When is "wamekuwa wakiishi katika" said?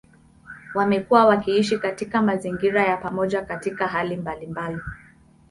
0.75-2.21